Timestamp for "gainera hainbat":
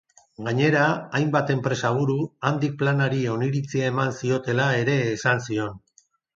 0.45-1.51